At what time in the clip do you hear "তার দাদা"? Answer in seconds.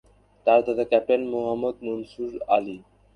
0.47-0.85